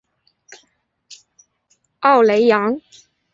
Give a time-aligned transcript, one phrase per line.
[1.99, 2.81] 奥雷扬。